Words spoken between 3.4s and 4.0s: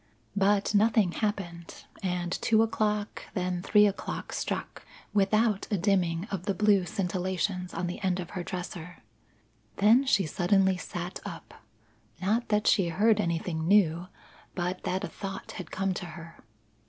three